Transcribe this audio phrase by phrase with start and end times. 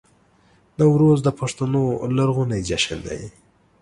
[0.79, 1.83] نوروز د پښتنو
[2.17, 3.21] لرغونی جشن دی